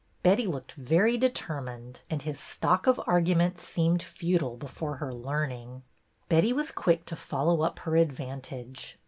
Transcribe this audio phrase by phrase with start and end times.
[0.23, 5.83] Betty looked very determined, and his stock of arguments seemed futile before her learning.
[6.27, 8.97] Betty was quick to follow up her advantage.